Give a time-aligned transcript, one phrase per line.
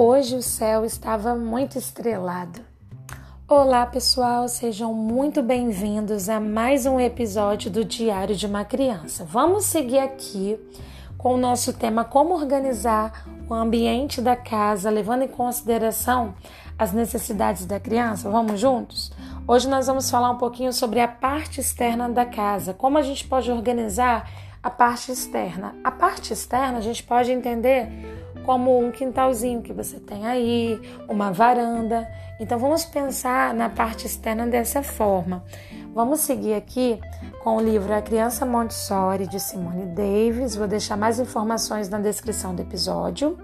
[0.00, 2.60] Hoje o céu estava muito estrelado.
[3.48, 9.24] Olá, pessoal, sejam muito bem-vindos a mais um episódio do Diário de uma Criança.
[9.24, 10.56] Vamos seguir aqui
[11.16, 16.32] com o nosso tema Como organizar o ambiente da casa, levando em consideração
[16.78, 18.30] as necessidades da criança.
[18.30, 19.10] Vamos juntos?
[19.48, 23.26] Hoje nós vamos falar um pouquinho sobre a parte externa da casa, como a gente
[23.26, 24.30] pode organizar
[24.62, 25.74] a parte externa.
[25.82, 27.88] A parte externa a gente pode entender
[28.48, 32.08] como um quintalzinho que você tem aí, uma varanda.
[32.40, 35.44] Então vamos pensar na parte externa dessa forma.
[35.94, 36.98] Vamos seguir aqui
[37.44, 40.56] com o livro A Criança Montessori de Simone Davis.
[40.56, 43.36] Vou deixar mais informações na descrição do episódio.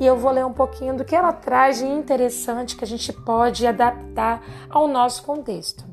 [0.00, 3.12] E eu vou ler um pouquinho do que ela traz de interessante que a gente
[3.12, 5.84] pode adaptar ao nosso contexto.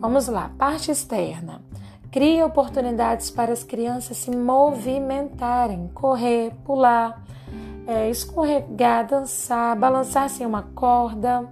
[0.00, 1.62] Vamos lá, parte externa.
[2.10, 7.22] Cria oportunidades para as crianças se movimentarem, correr, pular,
[7.88, 11.48] é, escorregar, dançar, balançar-se em uma corda.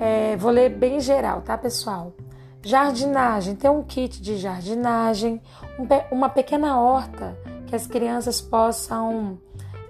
[0.00, 2.12] É, vou ler bem geral, tá, pessoal?
[2.60, 5.40] Jardinagem, tem um kit de jardinagem,
[5.78, 9.38] um, uma pequena horta que as crianças possam,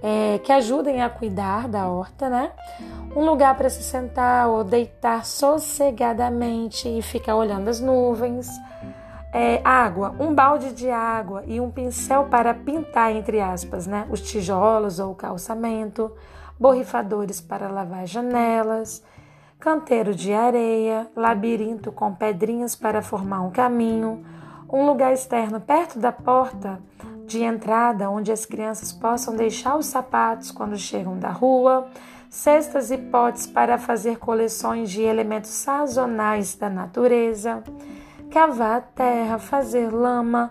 [0.02, 2.52] é, que ajudem a cuidar da horta, né?
[3.16, 8.48] Um lugar para se sentar ou deitar sossegadamente e ficar olhando as nuvens
[9.32, 14.20] é, água, um balde de água e um pincel para pintar, entre aspas, né, os
[14.20, 16.10] tijolos ou o calçamento,
[16.58, 19.02] borrifadores para lavar janelas,
[19.58, 24.24] canteiro de areia, labirinto com pedrinhas para formar um caminho,
[24.72, 26.80] um lugar externo perto da porta
[27.26, 31.86] de entrada onde as crianças possam deixar os sapatos quando chegam da rua,
[32.28, 37.62] cestas e potes para fazer coleções de elementos sazonais da natureza
[38.30, 40.50] cavar a terra, fazer lama,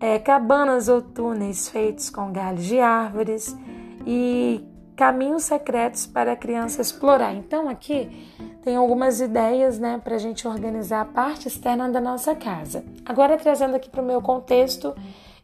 [0.00, 3.56] é, cabanas ou túneis feitos com galhos de árvores
[4.04, 7.34] e caminhos secretos para a criança explorar.
[7.34, 8.30] Então, aqui
[8.62, 12.84] tem algumas ideias né, para a gente organizar a parte externa da nossa casa.
[13.04, 14.94] Agora, trazendo aqui para o meu contexto,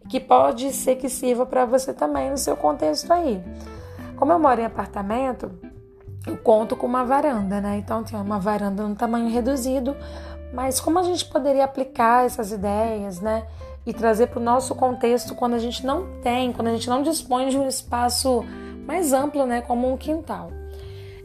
[0.08, 3.42] que pode ser que sirva para você também no seu contexto aí.
[4.16, 5.50] Como eu moro em apartamento,
[6.26, 7.78] eu conto com uma varanda, né?
[7.78, 9.96] Então, tem uma varanda no tamanho reduzido,
[10.52, 13.44] mas como a gente poderia aplicar essas ideias, né?
[13.86, 17.02] E trazer para o nosso contexto quando a gente não tem, quando a gente não
[17.02, 18.44] dispõe de um espaço
[18.86, 19.60] mais amplo, né?
[19.62, 20.50] Como um quintal.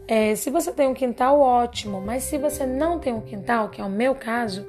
[0.07, 3.81] É, se você tem um quintal, ótimo, mas se você não tem um quintal, que
[3.81, 4.66] é o meu caso,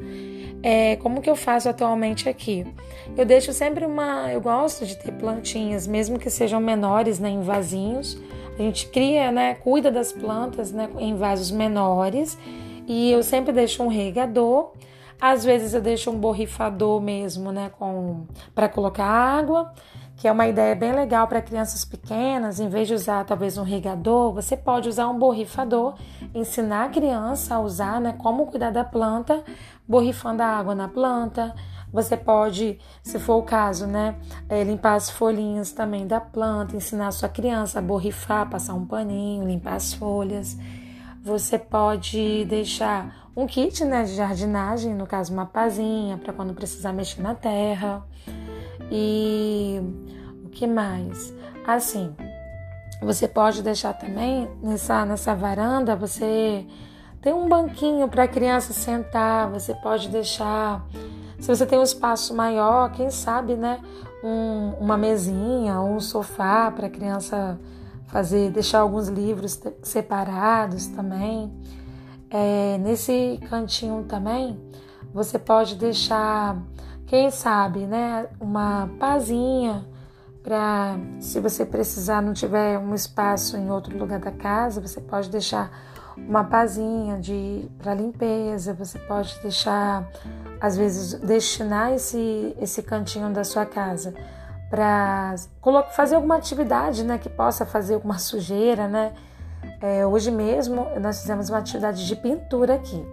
[0.62, 2.66] é, como que eu faço atualmente aqui?
[3.16, 4.32] Eu deixo sempre uma.
[4.32, 8.18] Eu gosto de ter plantinhas, mesmo que sejam menores, né, em vasinhos.
[8.58, 12.38] A gente cria, né, cuida das plantas né, em vasos menores
[12.86, 14.72] e eu sempre deixo um regador.
[15.20, 19.72] Às vezes eu deixo um borrifador mesmo, né, com para colocar água,
[20.16, 22.60] que é uma ideia bem legal para crianças pequenas.
[22.60, 25.94] Em vez de usar talvez um regador, você pode usar um borrifador,
[26.34, 29.42] ensinar a criança a usar, né, como cuidar da planta,
[29.88, 31.54] borrifando a água na planta.
[31.92, 34.16] Você pode, se for o caso, né,
[34.48, 38.84] é, limpar as folhinhas também da planta, ensinar a sua criança a borrifar, passar um
[38.84, 40.58] paninho, limpar as folhas.
[41.24, 46.92] Você pode deixar um kit né, de jardinagem, no caso uma pazinha, para quando precisar
[46.92, 48.04] mexer na terra.
[48.92, 49.80] E
[50.44, 51.32] o que mais?
[51.66, 52.14] Assim,
[53.00, 56.66] você pode deixar também nessa, nessa varanda, você
[57.22, 60.86] tem um banquinho para a criança sentar, você pode deixar,
[61.40, 63.80] se você tem um espaço maior, quem sabe, né,
[64.22, 67.58] um, uma mesinha, um sofá para a criança
[68.06, 71.52] fazer, deixar alguns livros separados também.
[72.30, 74.58] É, nesse cantinho também
[75.12, 76.56] você pode deixar,
[77.06, 79.86] quem sabe, né, uma pazinha
[80.42, 85.30] para se você precisar, não tiver um espaço em outro lugar da casa, você pode
[85.30, 85.70] deixar
[86.16, 90.08] uma pazinha de para limpeza, você pode deixar
[90.60, 94.14] às vezes destinar esse esse cantinho da sua casa
[94.70, 95.34] para
[95.92, 99.12] fazer alguma atividade, né, que possa fazer alguma sujeira, né?
[99.80, 103.04] É, hoje mesmo nós fizemos uma atividade de pintura aqui.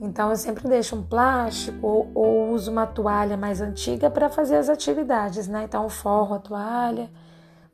[0.00, 4.56] Então eu sempre deixo um plástico ou, ou uso uma toalha mais antiga para fazer
[4.56, 5.64] as atividades, né?
[5.64, 7.10] Então forro a toalha,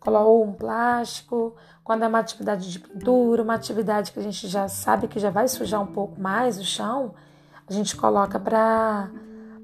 [0.01, 1.55] coloco um plástico.
[1.85, 5.31] Quando é uma atividade de pintura, uma atividade que a gente já sabe que já
[5.31, 7.15] vai sujar um pouco mais o chão,
[7.69, 9.09] a gente coloca para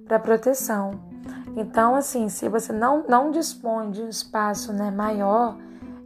[0.07, 1.12] para proteção.
[1.57, 5.57] Então, assim, se você não, não dispõe de um espaço né, maior,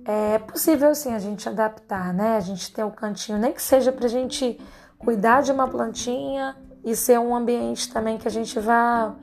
[0.05, 2.37] é possível sim a gente adaptar, né?
[2.37, 4.61] A gente ter o um cantinho, nem que seja para a gente
[4.99, 9.15] cuidar de uma plantinha e ser um ambiente também que a gente vá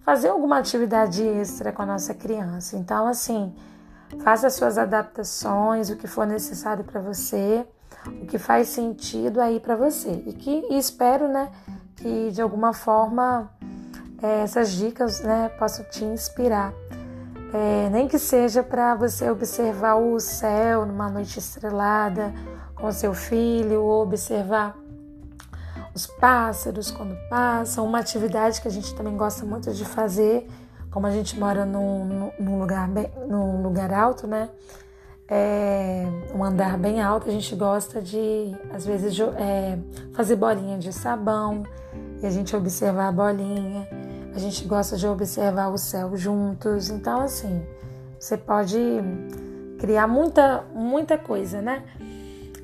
[0.00, 2.76] fazer alguma atividade extra com a nossa criança.
[2.76, 3.54] Então, assim,
[4.20, 7.66] faça as suas adaptações, o que for necessário para você.
[8.04, 10.10] o que faz sentido aí para você.
[10.26, 11.48] E que e espero, né,
[11.94, 13.48] que de alguma forma
[14.22, 16.72] é, essas dicas, né, possam te inspirar.
[17.52, 22.32] É, nem que seja para você observar o céu numa noite estrelada
[22.74, 24.74] com seu filho, ou observar
[25.94, 30.48] os pássaros quando passam, uma atividade que a gente também gosta muito de fazer,
[30.90, 34.48] como a gente mora num, num lugar, bem, num lugar alto, né?
[35.28, 36.04] É,
[36.34, 39.78] um andar bem alto, a gente gosta de, às vezes, é,
[40.14, 41.62] fazer bolinha de sabão
[42.22, 43.88] e a gente observar a bolinha.
[44.34, 46.88] A gente gosta de observar o céu juntos.
[46.88, 47.64] Então, assim,
[48.18, 48.78] você pode
[49.78, 51.84] criar muita, muita coisa, né?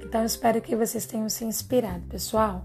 [0.03, 2.65] Então, espero que vocês tenham se inspirado, pessoal.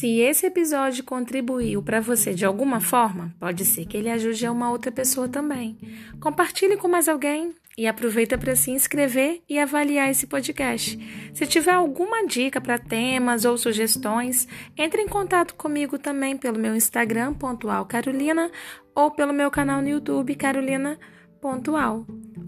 [0.00, 4.50] Se esse episódio contribuiu para você de alguma forma, pode ser que ele ajude a
[4.50, 5.76] uma outra pessoa também.
[6.18, 10.98] Compartilhe com mais alguém e aproveita para se inscrever e avaliar esse podcast.
[11.34, 16.74] Se tiver alguma dica para temas ou sugestões, entre em contato comigo também pelo meu
[16.74, 18.50] Instagram pontual Carolina
[18.94, 20.98] ou pelo meu canal no YouTube Carolina.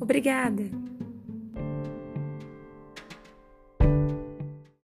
[0.00, 0.91] Obrigada.